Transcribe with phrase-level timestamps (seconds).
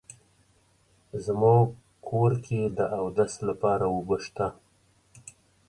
[1.25, 1.63] زمونږ
[2.07, 4.47] کور کې د اودس لپاره اوبه شته